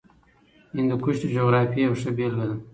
[0.75, 2.55] هندوکش د جغرافیې یوه ښه بېلګه ده.